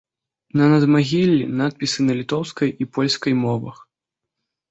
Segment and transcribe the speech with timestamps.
[0.59, 3.77] На надмагіллі надпісы на літоўскай і польскай мовах.